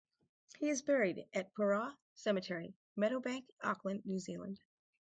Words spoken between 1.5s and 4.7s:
Purewa Cemetery, Meadowbank, Auckland, New Zealand.